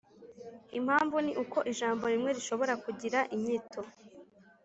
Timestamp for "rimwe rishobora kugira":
2.13-3.19